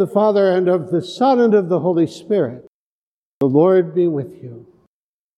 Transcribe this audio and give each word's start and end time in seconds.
The 0.00 0.06
Father, 0.06 0.50
and 0.50 0.66
of 0.66 0.90
the 0.90 1.02
Son, 1.02 1.38
and 1.40 1.52
of 1.52 1.68
the 1.68 1.80
Holy 1.80 2.06
Spirit, 2.06 2.66
the 3.40 3.46
Lord 3.46 3.94
be 3.94 4.08
with 4.08 4.42
you. 4.42 4.66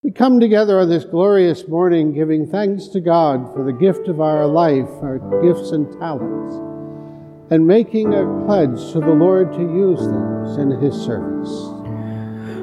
We 0.04 0.12
come 0.12 0.38
together 0.38 0.78
on 0.78 0.88
this 0.88 1.04
glorious 1.04 1.66
morning 1.66 2.14
giving 2.14 2.46
thanks 2.46 2.86
to 2.90 3.00
God 3.00 3.52
for 3.52 3.64
the 3.64 3.72
gift 3.72 4.06
of 4.06 4.20
our 4.20 4.46
life, 4.46 4.88
our 5.02 5.18
gifts 5.42 5.72
and 5.72 5.90
talents, 5.98 6.54
and 7.50 7.66
making 7.66 8.14
a 8.14 8.44
pledge 8.46 8.92
to 8.92 9.00
the 9.00 9.10
Lord 9.10 9.52
to 9.54 9.62
use 9.62 9.98
them 9.98 10.44
in 10.60 10.80
His 10.80 10.94
service. 10.94 11.50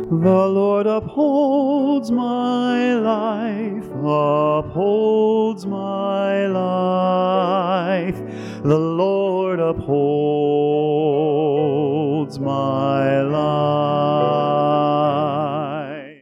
The 0.07 0.47
Lord 0.47 0.87
upholds 0.87 2.11
my 2.11 2.93
life, 2.95 3.91
upholds 3.91 5.65
my 5.65 6.47
life. 6.47 8.15
The 8.63 8.79
Lord 8.79 9.59
upholds 9.59 11.09
my 12.37 13.21
life. 13.21 13.39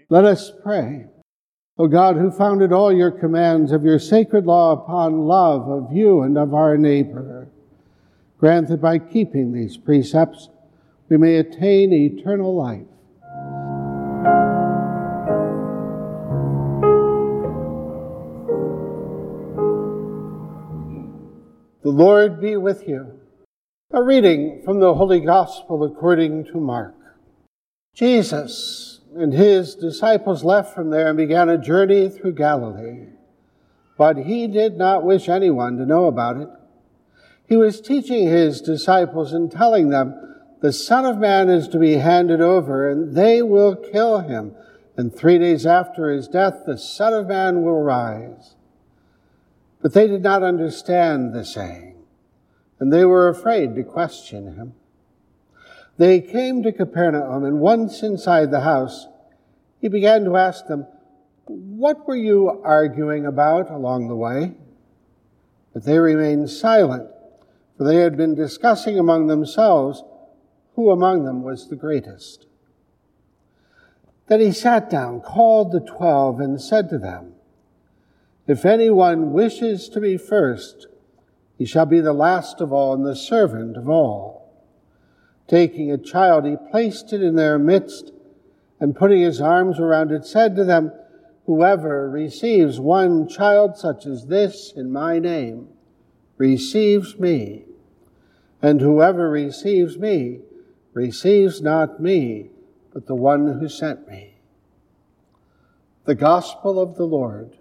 Let 0.09 0.23
us 0.25 0.51
pray. 0.63 1.07
O 1.77 1.87
God, 1.87 2.15
who 2.15 2.31
founded 2.31 2.71
all 2.71 2.93
your 2.93 3.11
commands 3.11 3.71
of 3.71 3.83
your 3.83 3.99
sacred 3.99 4.45
law 4.45 4.71
upon 4.71 5.27
love 5.27 5.67
of 5.69 5.91
you 5.91 6.21
and 6.21 6.37
of 6.37 6.53
our 6.53 6.77
neighbor, 6.77 7.49
grant 8.37 8.69
that 8.69 8.81
by 8.81 8.99
keeping 8.99 9.51
these 9.51 9.75
precepts 9.77 10.49
we 11.09 11.17
may 11.17 11.35
attain 11.35 11.91
eternal 11.91 12.55
life 12.55 12.85
The 21.87 21.93
Lord 21.93 22.41
be 22.41 22.57
with 22.57 22.85
you. 22.85 23.16
A 23.93 24.03
reading 24.03 24.63
from 24.65 24.81
the 24.81 24.95
Holy 24.95 25.21
Gospel 25.21 25.81
according 25.81 26.43
to 26.47 26.59
Mark. 26.59 26.93
Jesus 27.93 28.99
and 29.15 29.31
his 29.31 29.75
disciples 29.75 30.43
left 30.43 30.75
from 30.75 30.89
there 30.89 31.07
and 31.07 31.15
began 31.15 31.47
a 31.47 31.57
journey 31.57 32.09
through 32.09 32.33
Galilee. 32.33 33.05
But 33.97 34.17
he 34.17 34.45
did 34.47 34.77
not 34.77 35.05
wish 35.05 35.29
anyone 35.29 35.77
to 35.77 35.85
know 35.85 36.07
about 36.07 36.35
it. 36.35 36.49
He 37.47 37.55
was 37.55 37.79
teaching 37.79 38.27
his 38.27 38.59
disciples 38.59 39.31
and 39.31 39.49
telling 39.49 39.87
them, 39.87 40.35
The 40.59 40.73
Son 40.73 41.05
of 41.05 41.17
Man 41.17 41.47
is 41.47 41.69
to 41.69 41.79
be 41.79 41.93
handed 41.93 42.41
over, 42.41 42.89
and 42.89 43.15
they 43.15 43.41
will 43.41 43.77
kill 43.77 44.19
him. 44.19 44.53
And 44.97 45.15
three 45.15 45.39
days 45.39 45.65
after 45.65 46.09
his 46.09 46.27
death, 46.27 46.63
the 46.65 46.77
Son 46.77 47.13
of 47.13 47.27
Man 47.27 47.63
will 47.63 47.81
rise. 47.81 48.55
But 49.81 49.93
they 49.93 50.07
did 50.07 50.23
not 50.23 50.43
understand 50.43 51.33
the 51.33 51.45
saying, 51.45 51.96
and 52.79 52.91
they 52.91 53.05
were 53.05 53.27
afraid 53.27 53.75
to 53.75 53.83
question 53.83 54.55
him. 54.55 54.73
They 55.97 56.21
came 56.21 56.61
to 56.63 56.71
Capernaum, 56.71 57.43
and 57.43 57.59
once 57.59 58.03
inside 58.03 58.51
the 58.51 58.61
house, 58.61 59.07
he 59.81 59.87
began 59.87 60.25
to 60.25 60.37
ask 60.37 60.67
them, 60.67 60.85
What 61.45 62.07
were 62.07 62.15
you 62.15 62.61
arguing 62.63 63.25
about 63.25 63.71
along 63.71 64.07
the 64.07 64.15
way? 64.15 64.53
But 65.73 65.85
they 65.85 65.97
remained 65.97 66.49
silent, 66.49 67.09
for 67.77 67.83
they 67.83 67.97
had 67.97 68.15
been 68.17 68.35
discussing 68.35 68.99
among 68.99 69.27
themselves 69.27 70.03
who 70.75 70.91
among 70.91 71.25
them 71.25 71.41
was 71.41 71.67
the 71.67 71.75
greatest. 71.75 72.45
Then 74.27 74.39
he 74.39 74.51
sat 74.51 74.89
down, 74.89 75.21
called 75.21 75.71
the 75.71 75.79
twelve, 75.79 76.39
and 76.39 76.61
said 76.61 76.89
to 76.89 76.97
them, 76.99 77.33
if 78.47 78.65
anyone 78.65 79.33
wishes 79.33 79.89
to 79.89 79.99
be 79.99 80.15
first, 80.15 80.87
he 81.57 81.65
shall 81.65 81.85
be 81.85 81.99
the 81.99 82.13
last 82.13 82.61
of 82.61 82.71
all 82.71 82.93
and 82.93 83.05
the 83.05 83.15
servant 83.15 83.77
of 83.77 83.89
all. 83.89 84.53
Taking 85.47 85.91
a 85.91 85.97
child, 85.97 86.45
he 86.45 86.55
placed 86.69 87.13
it 87.13 87.23
in 87.23 87.35
their 87.35 87.57
midst, 87.57 88.11
and 88.79 88.95
putting 88.95 89.21
his 89.21 89.41
arms 89.41 89.79
around 89.79 90.11
it, 90.11 90.25
said 90.25 90.55
to 90.55 90.63
them, 90.63 90.91
Whoever 91.45 92.09
receives 92.09 92.79
one 92.79 93.27
child 93.27 93.77
such 93.77 94.05
as 94.05 94.27
this 94.27 94.73
in 94.75 94.91
my 94.91 95.17
name 95.17 95.69
receives 96.37 97.17
me, 97.17 97.63
and 98.61 98.81
whoever 98.81 99.29
receives 99.29 99.97
me 99.97 100.41
receives 100.93 101.61
not 101.61 102.01
me, 102.01 102.49
but 102.93 103.07
the 103.07 103.15
one 103.15 103.59
who 103.59 103.69
sent 103.69 104.07
me. 104.07 104.35
The 106.05 106.15
Gospel 106.15 106.79
of 106.79 106.95
the 106.95 107.05
Lord. 107.05 107.56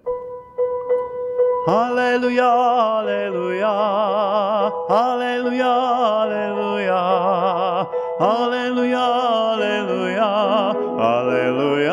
Hallelujah, 1.66 2.43
hallelujah, 2.43 3.66
hallelujah, 4.88 5.65
hallelujah, 6.22 7.88
hallelujah, 8.21 8.99
hallelujah, 9.59 10.31
hallelujah, 10.97 11.91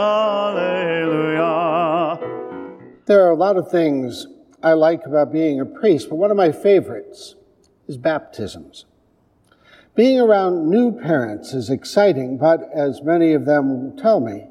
hallelujah. 1.39 2.19
There 3.07 3.25
are 3.25 3.31
a 3.31 3.35
lot 3.35 3.57
of 3.57 3.71
things 3.71 4.27
I 4.61 4.73
like 4.73 5.07
about 5.07 5.31
being 5.31 5.59
a 5.59 5.65
priest, 5.65 6.07
but 6.07 6.17
one 6.17 6.29
of 6.29 6.37
my 6.37 6.51
favorites 6.51 7.33
is 7.87 7.97
baptisms. 7.97 8.85
Being 9.95 10.19
around 10.19 10.69
new 10.69 10.91
parents 10.91 11.51
is 11.55 11.71
exciting, 11.71 12.37
but 12.37 12.61
as 12.71 13.01
many 13.01 13.33
of 13.33 13.45
them 13.45 13.97
tell 13.97 14.19
me, 14.19 14.45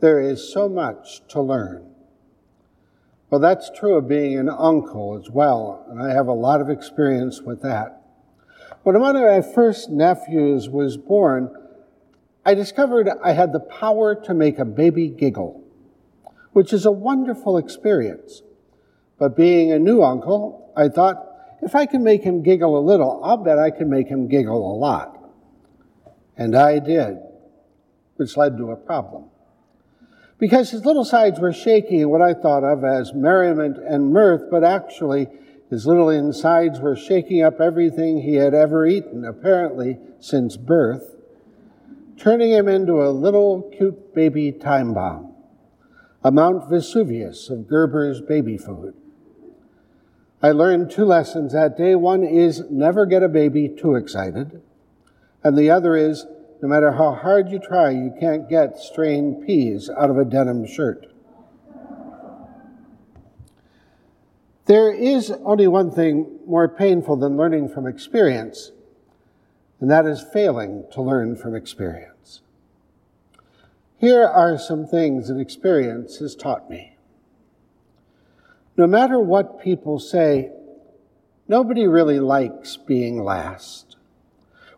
there 0.00 0.18
is 0.20 0.52
so 0.52 0.68
much 0.68 1.22
to 1.28 1.40
learn. 1.40 1.87
Well, 3.30 3.40
that's 3.40 3.70
true 3.70 3.96
of 3.96 4.08
being 4.08 4.38
an 4.38 4.48
uncle 4.48 5.20
as 5.20 5.30
well, 5.30 5.84
and 5.90 6.00
I 6.00 6.14
have 6.14 6.28
a 6.28 6.32
lot 6.32 6.62
of 6.62 6.70
experience 6.70 7.42
with 7.42 7.60
that. 7.60 8.00
When 8.84 8.98
one 8.98 9.16
of 9.16 9.22
my 9.22 9.42
first 9.42 9.90
nephews 9.90 10.70
was 10.70 10.96
born, 10.96 11.54
I 12.46 12.54
discovered 12.54 13.10
I 13.22 13.32
had 13.32 13.52
the 13.52 13.60
power 13.60 14.14
to 14.14 14.32
make 14.32 14.58
a 14.58 14.64
baby 14.64 15.08
giggle, 15.08 15.62
which 16.52 16.72
is 16.72 16.86
a 16.86 16.90
wonderful 16.90 17.58
experience. 17.58 18.42
But 19.18 19.36
being 19.36 19.72
a 19.72 19.78
new 19.78 20.02
uncle, 20.02 20.72
I 20.74 20.88
thought, 20.88 21.26
if 21.60 21.74
I 21.74 21.84
can 21.84 22.02
make 22.02 22.22
him 22.22 22.42
giggle 22.42 22.78
a 22.78 22.80
little, 22.80 23.22
I'll 23.22 23.36
bet 23.36 23.58
I 23.58 23.70
can 23.70 23.90
make 23.90 24.08
him 24.08 24.28
giggle 24.28 24.74
a 24.74 24.76
lot. 24.78 25.30
And 26.38 26.56
I 26.56 26.78
did, 26.78 27.18
which 28.16 28.38
led 28.38 28.56
to 28.56 28.70
a 28.70 28.76
problem 28.76 29.28
because 30.38 30.70
his 30.70 30.84
little 30.84 31.04
sides 31.04 31.40
were 31.40 31.52
shaking 31.52 32.00
in 32.00 32.08
what 32.08 32.22
I 32.22 32.32
thought 32.32 32.64
of 32.64 32.84
as 32.84 33.12
merriment 33.12 33.76
and 33.78 34.12
mirth, 34.12 34.44
but 34.50 34.62
actually 34.62 35.26
his 35.68 35.86
little 35.86 36.08
insides 36.08 36.80
were 36.80 36.96
shaking 36.96 37.42
up 37.42 37.60
everything 37.60 38.22
he 38.22 38.34
had 38.36 38.54
ever 38.54 38.86
eaten, 38.86 39.24
apparently 39.24 39.98
since 40.20 40.56
birth, 40.56 41.16
turning 42.16 42.50
him 42.50 42.68
into 42.68 43.02
a 43.02 43.10
little 43.10 43.70
cute 43.76 44.14
baby 44.14 44.52
time 44.52 44.94
bomb, 44.94 45.34
a 46.24 46.30
Mount 46.30 46.68
Vesuvius 46.70 47.50
of 47.50 47.68
Gerber's 47.68 48.20
baby 48.20 48.56
food. 48.56 48.94
I 50.40 50.52
learned 50.52 50.90
two 50.90 51.04
lessons 51.04 51.52
that 51.52 51.76
day. 51.76 51.96
One 51.96 52.22
is 52.22 52.62
never 52.70 53.06
get 53.06 53.24
a 53.24 53.28
baby 53.28 53.68
too 53.68 53.96
excited, 53.96 54.62
and 55.42 55.58
the 55.58 55.70
other 55.70 55.96
is 55.96 56.26
no 56.60 56.68
matter 56.68 56.92
how 56.92 57.14
hard 57.14 57.50
you 57.50 57.58
try, 57.58 57.90
you 57.90 58.12
can't 58.18 58.48
get 58.48 58.78
strained 58.78 59.46
peas 59.46 59.88
out 59.96 60.10
of 60.10 60.18
a 60.18 60.24
denim 60.24 60.66
shirt. 60.66 61.06
There 64.66 64.92
is 64.92 65.30
only 65.44 65.66
one 65.66 65.90
thing 65.90 66.40
more 66.46 66.68
painful 66.68 67.16
than 67.16 67.36
learning 67.36 67.70
from 67.70 67.86
experience, 67.86 68.70
and 69.80 69.90
that 69.90 70.04
is 70.04 70.20
failing 70.20 70.84
to 70.92 71.00
learn 71.00 71.36
from 71.36 71.54
experience. 71.54 72.42
Here 73.96 74.26
are 74.26 74.58
some 74.58 74.86
things 74.86 75.28
that 75.28 75.38
experience 75.38 76.18
has 76.18 76.34
taught 76.36 76.68
me. 76.68 76.96
No 78.76 78.86
matter 78.86 79.18
what 79.18 79.60
people 79.60 79.98
say, 79.98 80.52
nobody 81.48 81.86
really 81.86 82.20
likes 82.20 82.76
being 82.76 83.24
last. 83.24 83.87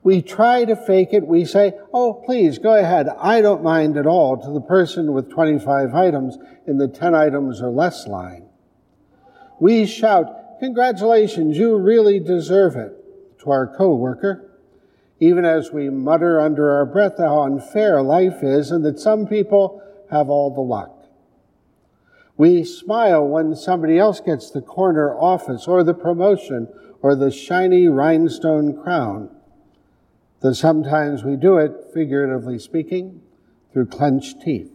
We 0.02 0.22
try 0.22 0.64
to 0.64 0.76
fake 0.76 1.12
it. 1.12 1.26
We 1.26 1.44
say, 1.44 1.74
oh, 1.92 2.14
please 2.24 2.58
go 2.58 2.74
ahead. 2.74 3.08
I 3.20 3.42
don't 3.42 3.62
mind 3.62 3.96
at 3.96 4.06
all 4.06 4.38
to 4.38 4.50
the 4.50 4.60
person 4.60 5.12
with 5.12 5.30
25 5.30 5.94
items 5.94 6.38
in 6.66 6.78
the 6.78 6.88
10 6.88 7.14
items 7.14 7.60
or 7.60 7.68
less 7.68 8.06
line. 8.06 8.48
We 9.60 9.84
shout, 9.84 10.58
congratulations, 10.58 11.58
you 11.58 11.76
really 11.76 12.18
deserve 12.18 12.76
it 12.76 12.92
to 13.40 13.50
our 13.50 13.66
coworker, 13.66 14.58
even 15.18 15.44
as 15.44 15.70
we 15.70 15.90
mutter 15.90 16.40
under 16.40 16.70
our 16.70 16.86
breath 16.86 17.18
how 17.18 17.42
unfair 17.42 18.00
life 18.00 18.42
is 18.42 18.70
and 18.70 18.82
that 18.86 18.98
some 18.98 19.26
people 19.26 19.82
have 20.10 20.30
all 20.30 20.54
the 20.54 20.62
luck. 20.62 20.96
We 22.38 22.64
smile 22.64 23.28
when 23.28 23.54
somebody 23.54 23.98
else 23.98 24.20
gets 24.20 24.50
the 24.50 24.62
corner 24.62 25.14
office 25.14 25.68
or 25.68 25.84
the 25.84 25.92
promotion 25.92 26.68
or 27.02 27.14
the 27.14 27.30
shiny 27.30 27.86
rhinestone 27.86 28.82
crown 28.82 29.28
though 30.40 30.52
sometimes 30.52 31.24
we 31.24 31.36
do 31.36 31.58
it, 31.58 31.72
figuratively 31.92 32.58
speaking, 32.58 33.20
through 33.72 33.86
clenched 33.86 34.42
teeth. 34.42 34.72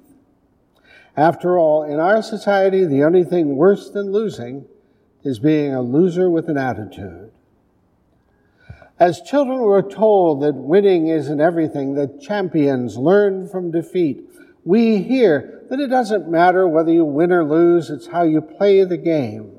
After 1.18 1.58
all, 1.58 1.84
in 1.84 2.00
our 2.00 2.22
society, 2.22 2.86
the 2.86 3.04
only 3.04 3.24
thing 3.24 3.56
worse 3.56 3.90
than 3.90 4.12
losing 4.12 4.66
is 5.24 5.40
being 5.40 5.74
a 5.74 5.82
loser 5.82 6.30
with 6.30 6.50
an 6.50 6.58
attitude. 6.58 7.32
As 9.00 9.22
children, 9.22 9.60
we're 9.60 9.82
told 9.82 10.42
that 10.42 10.56
winning 10.56 11.08
isn't 11.08 11.42
everything, 11.42 11.96
that 11.96 12.22
champions 12.22 12.98
learn 12.98 13.48
from 13.50 13.72
defeat. 13.72 14.30
We 14.64 15.02
hear 15.02 15.64
that 15.70 15.80
it 15.80 15.88
doesn't 15.88 16.30
matter 16.30 16.68
whether 16.68 16.92
you 16.92 17.04
win 17.04 17.32
or 17.32 17.44
lose, 17.44 17.90
it's 17.90 18.08
how 18.08 18.24
you 18.24 18.42
play 18.42 18.84
the 18.84 18.98
game. 18.98 19.52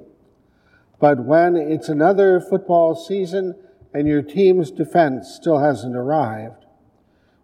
But 0.99 1.25
when 1.25 1.56
it's 1.56 1.88
another 1.88 2.41
football 2.41 2.94
season 2.94 3.55
and 3.97 4.07
your 4.07 4.21
team's 4.21 4.71
defense 4.71 5.35
still 5.35 5.61
hasn't 5.61 5.97
arrived, 5.97 6.67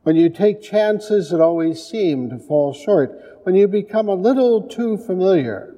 when 0.02 0.16
you 0.16 0.28
take 0.28 0.60
chances 0.60 1.30
that 1.30 1.40
always 1.40 1.82
seem 1.82 2.28
to 2.28 2.38
fall 2.38 2.74
short, 2.74 3.40
when 3.44 3.54
you 3.54 3.66
become 3.66 4.06
a 4.06 4.14
little 4.14 4.60
too 4.60 4.98
familiar 4.98 5.74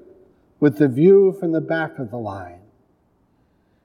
with 0.58 0.78
the 0.78 0.88
view 0.88 1.32
from 1.38 1.52
the 1.52 1.60
back 1.60 2.00
of 2.00 2.10
the 2.10 2.16
line, 2.16 2.58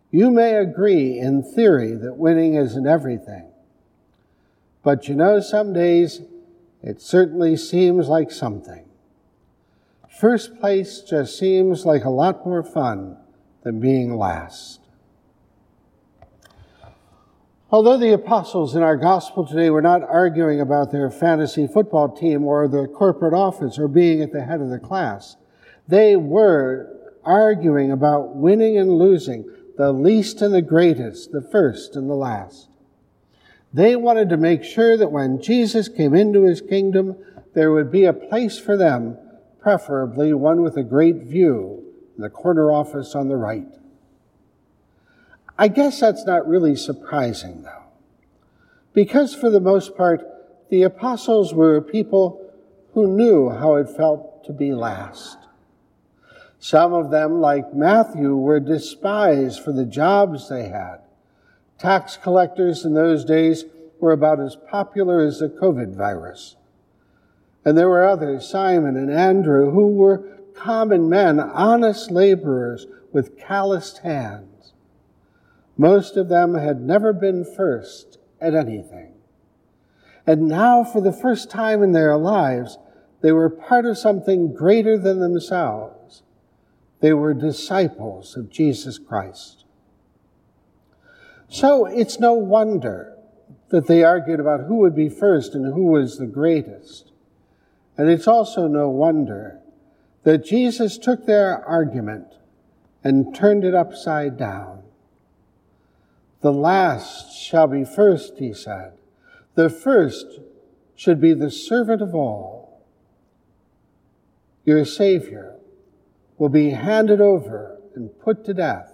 you 0.09 0.31
may 0.31 0.55
agree 0.55 1.19
in 1.19 1.43
theory 1.43 1.93
that 1.93 2.17
winning 2.17 2.55
isn't 2.55 2.87
everything. 2.87 3.51
But 4.81 5.07
you 5.07 5.13
know, 5.13 5.41
some 5.41 5.73
days 5.73 6.21
it 6.81 7.03
certainly 7.03 7.55
seems 7.55 8.07
like 8.07 8.31
something. 8.31 8.85
First 10.19 10.59
place 10.59 11.01
just 11.07 11.37
seems 11.37 11.85
like 11.85 12.03
a 12.03 12.09
lot 12.09 12.47
more 12.47 12.63
fun 12.63 13.17
than 13.61 13.79
being 13.79 14.17
last. 14.17 14.79
Although 17.71 17.97
the 17.97 18.13
apostles 18.13 18.75
in 18.75 18.81
our 18.81 18.97
gospel 18.97 19.45
today 19.45 19.69
were 19.69 19.81
not 19.81 20.01
arguing 20.01 20.59
about 20.59 20.91
their 20.91 21.11
fantasy 21.11 21.67
football 21.67 22.09
team 22.09 22.43
or 22.45 22.67
the 22.67 22.87
corporate 22.87 23.35
office 23.35 23.77
or 23.77 23.87
being 23.87 24.23
at 24.23 24.31
the 24.31 24.43
head 24.43 24.59
of 24.59 24.69
the 24.69 24.79
class, 24.79 25.37
they 25.87 26.15
were 26.15 27.13
arguing 27.23 27.91
about 27.91 28.35
winning 28.35 28.79
and 28.79 28.97
losing, 28.97 29.47
the 29.77 29.91
least 29.91 30.41
and 30.41 30.51
the 30.51 30.63
greatest, 30.63 31.31
the 31.31 31.43
first 31.43 31.95
and 31.95 32.09
the 32.09 32.15
last. 32.15 32.69
They 33.71 33.95
wanted 33.95 34.29
to 34.29 34.37
make 34.37 34.63
sure 34.63 34.97
that 34.97 35.11
when 35.11 35.39
Jesus 35.39 35.89
came 35.89 36.15
into 36.15 36.45
his 36.45 36.61
kingdom, 36.61 37.17
there 37.53 37.71
would 37.71 37.91
be 37.91 38.05
a 38.05 38.13
place 38.13 38.57
for 38.57 38.77
them, 38.77 39.15
preferably 39.61 40.33
one 40.33 40.63
with 40.63 40.75
a 40.75 40.83
great 40.83 41.17
view, 41.17 41.83
the 42.17 42.31
corner 42.31 42.71
office 42.71 43.13
on 43.13 43.27
the 43.27 43.37
right. 43.37 43.67
I 45.59 45.67
guess 45.67 45.99
that's 45.99 46.25
not 46.25 46.47
really 46.47 46.77
surprising, 46.77 47.63
though, 47.63 47.83
because 48.93 49.35
for 49.35 49.49
the 49.49 49.59
most 49.59 49.97
part, 49.97 50.21
the 50.69 50.83
apostles 50.83 51.53
were 51.53 51.81
people 51.81 52.49
who 52.93 53.13
knew 53.13 53.49
how 53.49 53.75
it 53.75 53.89
felt 53.89 54.45
to 54.45 54.53
be 54.53 54.73
last. 54.73 55.37
Some 56.59 56.93
of 56.93 57.11
them, 57.11 57.41
like 57.41 57.73
Matthew, 57.73 58.37
were 58.37 58.61
despised 58.61 59.61
for 59.61 59.73
the 59.73 59.83
jobs 59.85 60.47
they 60.47 60.69
had. 60.69 60.99
Tax 61.77 62.15
collectors 62.15 62.85
in 62.85 62.93
those 62.93 63.25
days 63.25 63.65
were 63.99 64.13
about 64.13 64.39
as 64.39 64.55
popular 64.55 65.19
as 65.19 65.39
the 65.39 65.49
COVID 65.49 65.93
virus. 65.93 66.55
And 67.65 67.77
there 67.77 67.89
were 67.89 68.07
others, 68.07 68.47
Simon 68.47 68.95
and 68.95 69.11
Andrew, 69.11 69.71
who 69.71 69.87
were 69.89 70.39
common 70.55 71.09
men, 71.09 71.37
honest 71.37 72.11
laborers 72.11 72.87
with 73.11 73.37
calloused 73.37 73.97
hands. 73.97 74.58
Most 75.79 76.17
of 76.17 76.27
them 76.27 76.55
had 76.55 76.81
never 76.81 77.13
been 77.13 77.45
first 77.45 78.17
at 78.41 78.53
anything. 78.53 79.13
And 80.27 80.41
now, 80.41 80.83
for 80.83 80.99
the 80.99 81.13
first 81.13 81.49
time 81.49 81.81
in 81.81 81.93
their 81.93 82.17
lives, 82.17 82.77
they 83.21 83.31
were 83.31 83.49
part 83.49 83.85
of 83.85 83.97
something 83.97 84.53
greater 84.53 84.97
than 84.97 85.21
themselves. 85.21 86.23
They 86.99 87.13
were 87.13 87.33
disciples 87.33 88.35
of 88.35 88.49
Jesus 88.49 88.99
Christ. 88.99 89.63
So 91.47 91.85
it's 91.85 92.19
no 92.19 92.33
wonder 92.33 93.17
that 93.69 93.87
they 93.87 94.03
argued 94.03 94.41
about 94.41 94.65
who 94.65 94.75
would 94.79 94.97
be 94.97 95.07
first 95.07 95.55
and 95.55 95.73
who 95.73 95.85
was 95.85 96.17
the 96.17 96.27
greatest. 96.27 97.13
And 97.97 98.09
it's 98.09 98.27
also 98.27 98.67
no 98.67 98.89
wonder 98.89 99.61
that 100.23 100.43
Jesus 100.43 100.97
took 100.97 101.25
their 101.25 101.65
argument 101.65 102.33
and 103.01 103.33
turned 103.33 103.63
it 103.63 103.73
upside 103.73 104.37
down. 104.37 104.83
The 106.41 106.53
last 106.53 107.35
shall 107.37 107.67
be 107.67 107.83
first, 107.83 108.37
he 108.37 108.53
said. 108.53 108.93
The 109.55 109.69
first 109.69 110.39
should 110.95 111.19
be 111.19 111.33
the 111.33 111.51
servant 111.51 112.01
of 112.01 112.15
all. 112.15 112.85
Your 114.63 114.85
Savior 114.85 115.55
will 116.37 116.49
be 116.49 116.69
handed 116.69 117.19
over 117.19 117.81
and 117.95 118.17
put 118.19 118.45
to 118.45 118.53
death 118.53 118.93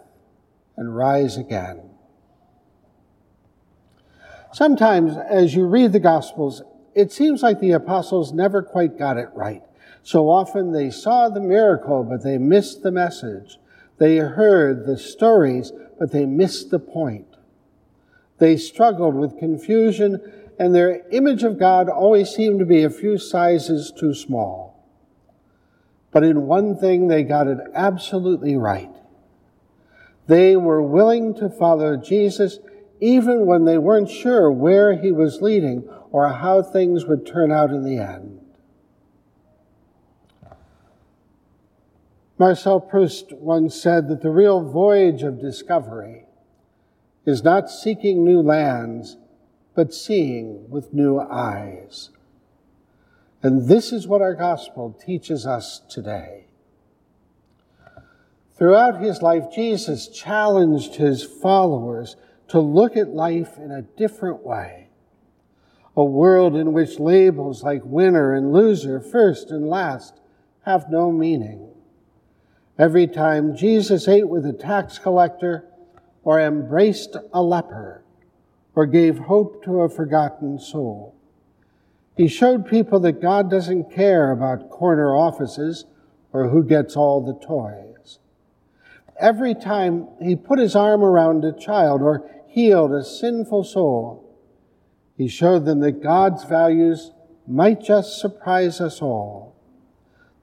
and 0.75 0.95
rise 0.95 1.37
again. 1.37 1.89
Sometimes, 4.51 5.17
as 5.17 5.53
you 5.53 5.65
read 5.65 5.91
the 5.91 5.99
Gospels, 5.99 6.63
it 6.95 7.11
seems 7.11 7.43
like 7.43 7.59
the 7.59 7.73
apostles 7.73 8.31
never 8.31 8.63
quite 8.63 8.97
got 8.97 9.17
it 9.17 9.29
right. 9.33 9.61
So 10.01 10.29
often 10.29 10.71
they 10.71 10.89
saw 10.89 11.29
the 11.29 11.41
miracle, 11.41 12.03
but 12.03 12.23
they 12.23 12.37
missed 12.37 12.81
the 12.81 12.91
message. 12.91 13.59
They 13.97 14.17
heard 14.17 14.85
the 14.85 14.97
stories, 14.97 15.71
but 15.99 16.11
they 16.11 16.25
missed 16.25 16.71
the 16.71 16.79
point. 16.79 17.34
They 18.37 18.57
struggled 18.57 19.15
with 19.15 19.39
confusion, 19.39 20.21
and 20.59 20.73
their 20.73 21.07
image 21.11 21.43
of 21.43 21.59
God 21.59 21.89
always 21.89 22.29
seemed 22.29 22.59
to 22.59 22.65
be 22.65 22.83
a 22.83 22.89
few 22.89 23.17
sizes 23.17 23.91
too 23.91 24.13
small. 24.13 24.85
But 26.11 26.23
in 26.23 26.47
one 26.47 26.77
thing, 26.77 27.07
they 27.07 27.23
got 27.23 27.47
it 27.47 27.59
absolutely 27.73 28.55
right. 28.55 28.91
They 30.27 30.55
were 30.55 30.81
willing 30.81 31.35
to 31.35 31.49
follow 31.49 31.97
Jesus 31.97 32.59
even 32.99 33.45
when 33.45 33.65
they 33.65 33.77
weren't 33.77 34.09
sure 34.09 34.51
where 34.51 34.95
he 34.95 35.11
was 35.11 35.41
leading 35.41 35.87
or 36.11 36.29
how 36.29 36.61
things 36.61 37.05
would 37.05 37.25
turn 37.25 37.51
out 37.51 37.69
in 37.69 37.83
the 37.83 37.97
end. 37.97 38.39
Marcel 42.37 42.79
Proust 42.79 43.33
once 43.33 43.75
said 43.75 44.09
that 44.09 44.21
the 44.21 44.29
real 44.29 44.61
voyage 44.61 45.23
of 45.23 45.39
discovery 45.39 46.25
is 47.25 47.43
not 47.43 47.69
seeking 47.69 48.23
new 48.23 48.41
lands, 48.41 49.17
but 49.73 49.93
seeing 49.93 50.69
with 50.69 50.93
new 50.93 51.19
eyes. 51.19 52.11
And 53.41 53.67
this 53.67 53.91
is 53.91 54.07
what 54.07 54.21
our 54.21 54.33
gospel 54.33 54.97
teaches 55.05 55.45
us 55.45 55.81
today. 55.89 56.45
Throughout 58.57 59.01
his 59.01 59.21
life, 59.21 59.45
Jesus 59.53 60.07
challenged 60.07 60.95
his 60.95 61.23
followers 61.23 62.15
to 62.47 62.59
look 62.59 62.95
at 62.95 63.09
life 63.09 63.57
in 63.57 63.71
a 63.71 63.81
different 63.81 64.45
way. 64.45 64.87
A 65.97 66.03
world 66.03 66.55
in 66.55 66.73
which 66.73 66.99
labels 66.99 67.63
like 67.63 67.81
winner 67.83 68.33
and 68.33 68.53
loser, 68.53 68.99
first 68.99 69.49
and 69.49 69.67
last, 69.67 70.19
have 70.61 70.89
no 70.89 71.11
meaning. 71.11 71.69
Every 72.77 73.07
time 73.07 73.55
Jesus 73.55 74.07
ate 74.07 74.27
with 74.27 74.45
a 74.45 74.53
tax 74.53 74.97
collector, 74.99 75.65
or 76.25 76.41
embraced 76.41 77.15
a 77.33 77.41
leper, 77.41 78.03
or 78.75 78.85
gave 78.85 79.19
hope 79.19 79.63
to 79.63 79.79
a 79.79 79.89
forgotten 79.89 80.59
soul, 80.59 81.15
he 82.17 82.27
showed 82.27 82.67
people 82.67 82.99
that 83.01 83.21
God 83.21 83.49
doesn't 83.49 83.93
care 83.93 84.31
about 84.31 84.69
corner 84.69 85.15
offices 85.15 85.85
or 86.33 86.49
who 86.49 86.63
gets 86.63 86.95
all 86.97 87.21
the 87.21 87.45
toys. 87.45 88.19
Every 89.19 89.53
time 89.53 90.07
he 90.21 90.35
put 90.35 90.59
his 90.59 90.75
arm 90.75 91.03
around 91.03 91.45
a 91.45 91.53
child 91.53 92.01
or 92.01 92.29
healed 92.47 92.91
a 92.91 93.03
sinful 93.03 93.63
soul, 93.63 94.21
he 95.17 95.27
showed 95.27 95.65
them 95.65 95.79
that 95.81 96.03
God's 96.03 96.43
values 96.43 97.11
might 97.47 97.81
just 97.81 98.19
surprise 98.19 98.81
us 98.81 99.01
all. 99.01 99.55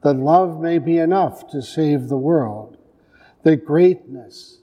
That 0.03 0.15
love 0.15 0.61
may 0.61 0.79
be 0.79 0.99
enough 0.99 1.49
to 1.49 1.61
save 1.61 2.09
the 2.09 2.17
world. 2.17 2.79
That 3.43 3.67
greatness 3.67 4.62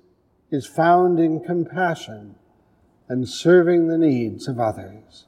is 0.52 0.66
found 0.66 1.20
in 1.20 1.44
compassion 1.44 2.36
and 3.08 3.28
serving 3.28 3.88
the 3.88 3.98
needs 3.98 4.48
of 4.48 4.60
others. 4.60 5.26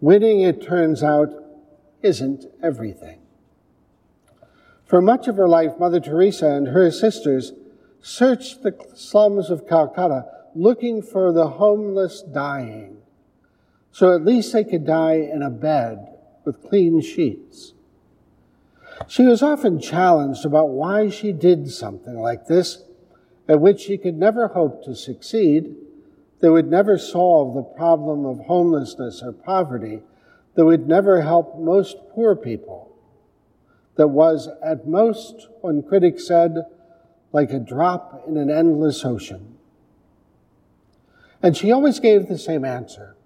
Winning, 0.00 0.40
it 0.40 0.62
turns 0.62 1.02
out, 1.02 1.30
isn't 2.02 2.46
everything. 2.62 3.20
For 4.84 5.02
much 5.02 5.28
of 5.28 5.36
her 5.36 5.48
life, 5.48 5.72
Mother 5.78 6.00
Teresa 6.00 6.48
and 6.48 6.68
her 6.68 6.90
sisters 6.90 7.52
searched 8.00 8.62
the 8.62 8.74
slums 8.94 9.50
of 9.50 9.68
Calcutta 9.68 10.24
looking 10.54 11.02
for 11.02 11.32
the 11.32 11.48
homeless 11.48 12.22
dying, 12.22 12.98
so 13.92 14.14
at 14.14 14.24
least 14.24 14.52
they 14.52 14.64
could 14.64 14.86
die 14.86 15.14
in 15.14 15.42
a 15.42 15.50
bed 15.50 16.08
with 16.44 16.62
clean 16.62 17.00
sheets. 17.00 17.74
She 19.06 19.24
was 19.24 19.42
often 19.42 19.80
challenged 19.80 20.44
about 20.44 20.70
why 20.70 21.10
she 21.10 21.32
did 21.32 21.70
something 21.70 22.18
like 22.18 22.46
this, 22.46 22.82
at 23.48 23.60
which 23.60 23.80
she 23.80 23.96
could 23.96 24.16
never 24.16 24.48
hope 24.48 24.84
to 24.84 24.94
succeed 24.94 25.74
that 26.40 26.52
would 26.52 26.70
never 26.70 26.98
solve 26.98 27.54
the 27.54 27.62
problem 27.62 28.24
of 28.24 28.46
homelessness 28.46 29.22
or 29.22 29.32
poverty, 29.32 30.00
that 30.54 30.64
would 30.64 30.86
never 30.86 31.22
help 31.22 31.58
most 31.58 31.96
poor 32.10 32.36
people, 32.36 32.94
that 33.96 34.08
was 34.08 34.48
at 34.62 34.86
most, 34.86 35.48
one 35.60 35.82
critic 35.82 36.20
said, 36.20 36.56
like 37.32 37.50
a 37.50 37.58
drop 37.58 38.24
in 38.28 38.36
an 38.36 38.50
endless 38.50 39.04
ocean. 39.04 39.56
And 41.42 41.56
she 41.56 41.72
always 41.72 42.00
gave 42.00 42.28
the 42.28 42.38
same 42.38 42.64
answer. 42.64 43.16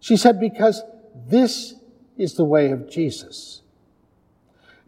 She 0.00 0.16
said, 0.16 0.40
Because 0.40 0.82
this 1.28 1.74
is 2.16 2.34
the 2.34 2.44
way 2.44 2.70
of 2.70 2.90
Jesus. 2.90 3.62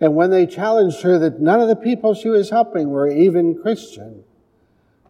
And 0.02 0.16
when 0.16 0.30
they 0.30 0.46
challenged 0.46 1.02
her 1.02 1.16
that 1.20 1.40
none 1.40 1.60
of 1.60 1.68
the 1.68 1.76
people 1.76 2.12
she 2.12 2.28
was 2.28 2.50
helping 2.50 2.90
were 2.90 3.06
even 3.06 3.56
Christian, 3.56 4.24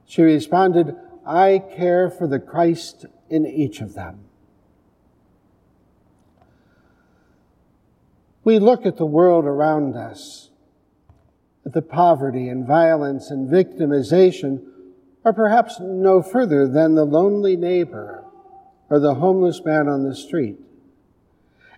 she 0.04 0.20
responded, 0.20 0.94
I 1.26 1.62
care 1.74 2.10
for 2.10 2.26
the 2.26 2.38
Christ 2.38 3.06
in 3.30 3.46
each 3.46 3.80
of 3.80 3.94
them. 3.94 4.20
We 8.44 8.58
look 8.58 8.84
at 8.84 8.98
the 8.98 9.06
world 9.06 9.46
around 9.46 9.96
us, 9.96 10.50
at 11.64 11.72
the 11.72 11.80
poverty 11.80 12.50
and 12.50 12.66
violence 12.66 13.30
and 13.30 13.48
victimization, 13.48 14.62
or 15.24 15.32
perhaps 15.32 15.80
no 15.80 16.20
further 16.20 16.68
than 16.68 16.96
the 16.96 17.06
lonely 17.06 17.56
neighbor 17.56 18.24
or 18.90 19.00
the 19.00 19.14
homeless 19.14 19.64
man 19.64 19.88
on 19.88 20.06
the 20.06 20.14
street. 20.14 20.58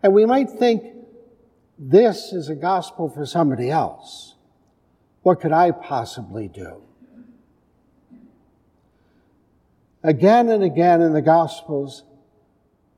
And 0.02 0.12
we 0.12 0.26
might 0.26 0.50
think 0.50 1.03
this 1.78 2.32
is 2.32 2.48
a 2.48 2.54
gospel 2.54 3.08
for 3.08 3.26
somebody 3.26 3.70
else. 3.70 4.34
What 5.22 5.40
could 5.40 5.52
I 5.52 5.70
possibly 5.70 6.48
do? 6.48 6.82
Again 10.02 10.50
and 10.50 10.62
again 10.62 11.00
in 11.00 11.14
the 11.14 11.22
Gospels, 11.22 12.04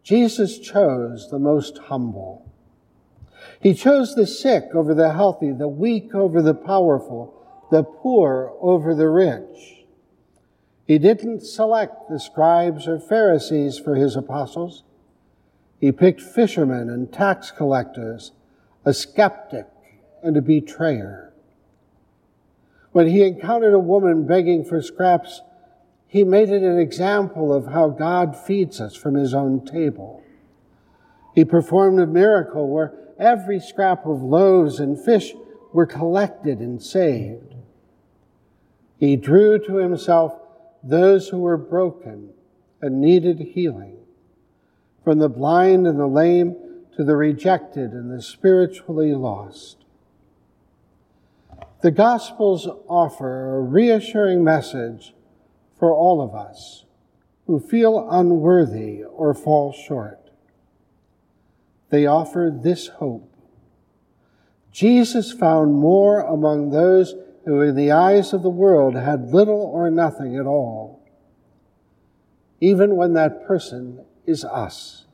Jesus 0.03 0.59
chose 0.59 1.31
the 1.31 1.39
most 1.39 1.79
humble. 1.79 2.51
He 3.61 3.75
chose 3.75 4.15
the 4.15 4.27
sick 4.27 4.75
over 4.75 4.93
the 4.93 5.13
healthy, 5.13 5.53
the 5.53 5.69
weak 5.69 6.15
over 6.17 6.43
the 6.43 6.55
powerful, 6.55 7.33
the 7.71 7.85
poor 7.85 8.53
over 8.61 8.93
the 8.93 9.09
rich. 9.09 9.85
He 10.85 10.99
didn't 10.99 11.47
select 11.47 12.09
the 12.09 12.19
scribes 12.19 12.89
or 12.89 12.99
Pharisees 12.99 13.79
for 13.79 13.95
his 13.95 14.17
apostles. 14.17 14.83
He 15.81 15.93
picked 15.93 16.21
fishermen 16.21 16.91
and 16.91 17.13
tax 17.13 17.53
collectors, 17.53 18.33
a 18.87 18.95
skeptic 18.95 19.67
and 20.23 20.37
a 20.37 20.41
betrayer. 20.43 21.35
When 22.93 23.09
he 23.09 23.25
encountered 23.25 23.75
a 23.75 23.81
woman 23.81 24.27
begging 24.27 24.65
for 24.65 24.81
scraps, 24.81 25.43
he 26.07 26.23
made 26.23 26.51
it 26.51 26.63
an 26.63 26.79
example 26.79 27.53
of 27.53 27.67
how 27.67 27.89
God 27.91 28.37
feeds 28.37 28.81
us 28.81 28.95
from 28.95 29.17
his 29.17 29.35
own 29.35 29.67
table. 29.67 30.23
He 31.35 31.45
performed 31.45 31.99
a 31.99 32.07
miracle 32.07 32.69
where 32.69 32.95
every 33.19 33.59
scrap 33.61 34.07
of 34.07 34.23
loaves 34.23 34.79
and 34.79 34.99
fish 34.99 35.35
were 35.73 35.85
collected 35.85 36.61
and 36.61 36.81
saved. 36.81 37.55
He 38.99 39.17
drew 39.17 39.59
to 39.67 39.77
himself 39.77 40.33
those 40.83 41.29
who 41.29 41.41
were 41.41 41.59
broken 41.59 42.31
and 42.81 43.01
needed 43.01 43.41
healing, 43.41 43.99
from 45.03 45.19
the 45.19 45.29
blind 45.29 45.87
and 45.87 45.99
the 45.99 46.07
lame 46.07 46.57
to 46.97 47.05
the 47.05 47.17
rejected 47.17 47.93
and 47.93 48.11
the 48.11 48.23
spiritually 48.23 49.13
lost. 49.13 49.85
The 51.83 51.91
Gospels 51.91 52.67
offer 52.89 53.57
a 53.57 53.61
reassuring 53.61 54.43
message 54.43 55.15
for 55.79 55.93
all 55.93 56.23
of 56.23 56.35
us 56.35 56.87
who 57.47 57.61
feel 57.61 58.09
unworthy 58.11 59.05
or 59.05 59.35
fall 59.35 59.73
short. 59.73 60.31
They 61.91 62.07
offer 62.07 62.51
this 62.53 62.89
hope. 62.89 63.33
Jesus 64.73 65.33
found 65.33 65.75
more 65.75 66.21
among 66.21 66.71
those 66.71 67.15
who 67.45 67.61
in 67.61 67.77
the 67.77 67.93
eyes 67.93 68.33
of 68.33 68.43
the 68.43 68.51
world 68.51 68.95
had 68.95 69.33
little 69.33 69.61
or 69.61 69.91
nothing 69.91 70.37
at 70.37 70.47
all, 70.47 71.07
even 72.61 72.97
when 72.97 73.13
that 73.13 73.47
person 73.47 74.05
is 74.27 74.45
us. 74.45 75.06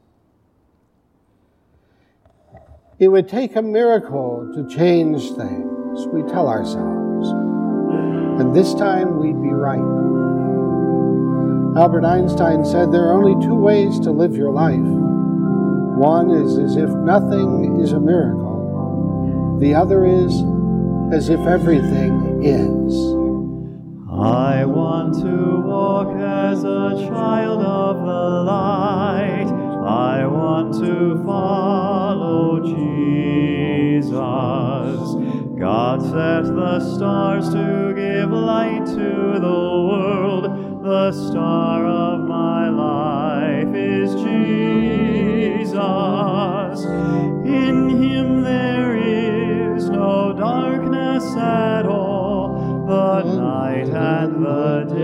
It 3.03 3.09
would 3.09 3.29
take 3.29 3.57
a 3.57 3.63
miracle 3.63 4.49
to 4.55 4.65
change 4.69 5.33
things, 5.33 6.07
we 6.13 6.23
tell 6.31 6.47
ourselves. 6.47 7.31
And 8.41 8.55
this 8.55 8.75
time 8.75 9.19
we'd 9.19 9.43
be 9.43 9.49
right. 9.49 9.83
Albert 11.77 12.05
Einstein 12.05 12.65
said 12.65 12.93
there 12.93 13.09
are 13.09 13.15
only 13.15 13.45
two 13.45 13.57
ways 13.57 13.99
to 13.99 14.13
live 14.13 14.37
your 14.37 14.53
life. 14.53 14.79
One 15.99 16.31
is 16.31 16.57
as 16.59 16.77
if 16.77 16.91
nothing 16.91 17.81
is 17.81 17.91
a 17.91 17.99
miracle. 17.99 19.59
The 19.61 19.75
other 19.75 20.07
is 20.07 20.33
as 21.13 21.29
if 21.29 21.41
everything 21.41 22.45
is. 22.45 22.95
I 24.13 24.65
want 24.65 25.15
to 25.23 25.61
walk 25.67 26.15
as 26.21 26.63
a 26.63 27.09
child 27.09 27.63
of 27.63 27.97
the 28.07 28.43
light. 28.45 29.49
I 29.85 30.25
want 30.25 30.75
to 30.75 31.21
follow 31.25 31.72
Jesus. 32.65 34.13
God 35.59 36.03
set 36.03 36.45
the 36.55 36.81
stars 36.81 37.51
to 37.51 37.93
give 37.95 38.31
light 38.31 38.85
to 38.87 39.39
the 39.41 39.63
world. 39.89 40.45
The 40.83 41.13
star 41.13 41.87
of 41.87 42.21
my 42.27 42.69
life 42.69 43.75
is 43.75 44.15
Jesus. 44.15 45.75
In 47.47 47.89
him 48.03 48.43
there 48.43 48.97
is 48.97 49.89
no 49.89 50.33
darkness 50.33 51.25
at 51.37 51.87
all. 51.87 52.85
The 52.87 53.23
night 53.37 53.89
and 53.89 54.45
the 54.45 54.85
day 54.93 55.02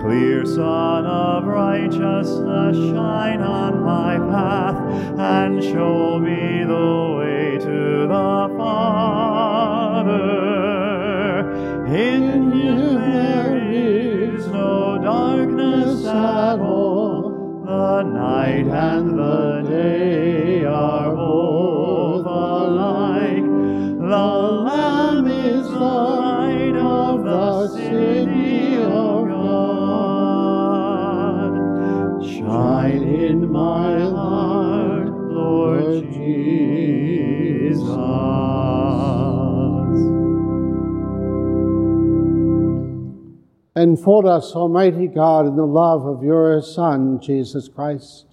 Clear 0.00 0.46
sun 0.46 1.04
of 1.06 1.44
righteousness, 1.44 2.76
shine 2.76 3.42
on 3.42 3.82
my 3.84 4.16
path 4.30 4.76
and 5.18 5.62
show 5.62 6.18
me 6.18 6.64
the 6.64 7.16
way 7.18 7.58
to 7.58 8.06
the 8.06 8.48
Father. 8.56 10.18
In 11.88 12.52
him 12.52 12.94
there 12.94 13.58
is 13.70 14.46
no 14.46 14.98
darkness 15.02 16.04
at 16.06 16.60
all. 16.60 17.62
The 17.66 18.02
night 18.02 18.66
and 18.66 19.18
the 19.18 19.62
day 19.68 20.27
city 28.08 28.76
of 28.76 29.28
God. 29.28 29.98
Shine 32.24 33.02
in 33.02 33.52
my 33.52 34.00
heart, 34.00 35.08
Lord 35.08 36.04
Jesus. 36.12 37.88
Enfold 43.76 44.26
us, 44.26 44.54
Almighty 44.54 45.06
God, 45.06 45.46
in 45.46 45.56
the 45.56 45.66
love 45.66 46.06
of 46.06 46.24
your 46.24 46.62
Son, 46.62 47.20
Jesus 47.20 47.68
Christ. 47.68 48.24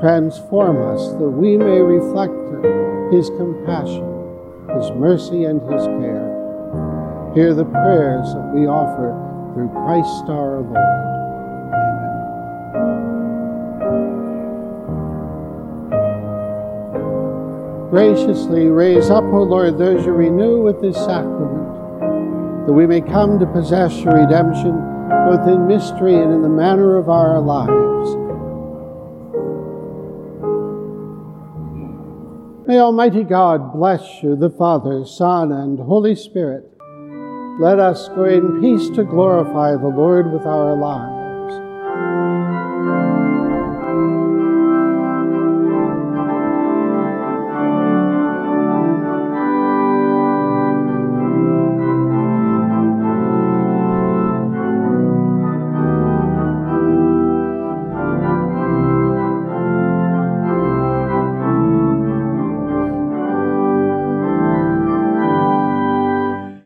Transform 0.00 0.82
us 0.82 1.12
that 1.12 1.30
we 1.30 1.56
may 1.56 1.80
reflect 1.80 2.34
his 3.12 3.28
compassion, 3.30 4.04
his 4.74 4.90
mercy, 4.92 5.44
and 5.44 5.60
his 5.70 5.86
care. 5.86 6.33
Hear 7.34 7.52
the 7.52 7.64
prayers 7.64 8.32
that 8.32 8.52
we 8.54 8.68
offer 8.68 9.10
through 9.52 9.68
Christ 9.70 10.30
our 10.30 10.60
Lord. 10.62 10.76
Amen. 17.90 17.90
Graciously 17.90 18.66
raise 18.66 19.10
up, 19.10 19.24
O 19.24 19.42
Lord, 19.42 19.78
those 19.78 20.06
you 20.06 20.12
renew 20.12 20.62
with 20.62 20.80
this 20.80 20.94
sacrament, 20.94 22.68
that 22.68 22.72
we 22.72 22.86
may 22.86 23.00
come 23.00 23.40
to 23.40 23.46
possess 23.46 23.98
your 23.98 24.14
redemption 24.14 24.78
both 25.26 25.48
in 25.48 25.66
mystery 25.66 26.14
and 26.14 26.32
in 26.32 26.42
the 26.42 26.48
manner 26.48 26.96
of 26.96 27.08
our 27.08 27.40
lives. 27.40 28.14
May 32.68 32.78
Almighty 32.78 33.24
God 33.24 33.72
bless 33.72 34.22
you, 34.22 34.36
the 34.36 34.50
Father, 34.50 35.04
Son, 35.04 35.50
and 35.50 35.80
Holy 35.80 36.14
Spirit. 36.14 36.73
Let 37.56 37.78
us 37.78 38.08
go 38.08 38.24
in 38.24 38.60
peace 38.60 38.90
to 38.96 39.04
glorify 39.04 39.76
the 39.76 39.86
Lord 39.86 40.32
with 40.32 40.44
our 40.44 40.74
lives. 40.74 41.13